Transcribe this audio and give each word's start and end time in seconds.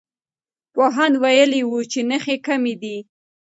پوهاند 0.73 1.15
ویلي 1.23 1.61
وو 1.65 1.79
چې 1.91 1.99
نښې 2.09 2.35
کمي 2.47 2.75
دي. 2.81 2.97